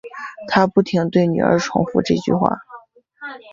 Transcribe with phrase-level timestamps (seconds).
[0.47, 2.63] 她不停对女儿重复这句话